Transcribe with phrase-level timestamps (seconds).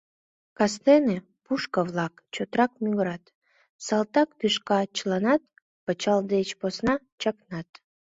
[0.57, 3.23] Кастене пушка-влак чотрак мӱгырат,
[3.85, 5.41] салтак тӱшка чыланат
[5.85, 7.69] пычал деч посна чакнат.